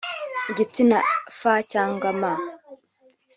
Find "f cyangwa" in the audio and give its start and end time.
1.37-2.09